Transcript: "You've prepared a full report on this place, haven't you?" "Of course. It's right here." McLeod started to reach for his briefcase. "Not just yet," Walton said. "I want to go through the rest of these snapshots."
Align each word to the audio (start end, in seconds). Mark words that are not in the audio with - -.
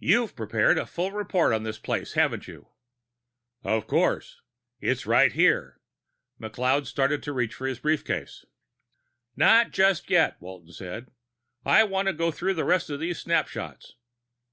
"You've 0.00 0.34
prepared 0.34 0.76
a 0.76 0.84
full 0.86 1.12
report 1.12 1.52
on 1.52 1.62
this 1.62 1.78
place, 1.78 2.14
haven't 2.14 2.48
you?" 2.48 2.70
"Of 3.62 3.86
course. 3.86 4.40
It's 4.80 5.06
right 5.06 5.30
here." 5.30 5.80
McLeod 6.40 6.86
started 6.88 7.22
to 7.22 7.32
reach 7.32 7.54
for 7.54 7.68
his 7.68 7.78
briefcase. 7.78 8.44
"Not 9.36 9.70
just 9.70 10.10
yet," 10.10 10.36
Walton 10.40 10.72
said. 10.72 11.12
"I 11.64 11.84
want 11.84 12.06
to 12.08 12.12
go 12.12 12.32
through 12.32 12.54
the 12.54 12.64
rest 12.64 12.90
of 12.90 12.98
these 12.98 13.20
snapshots." 13.20 13.94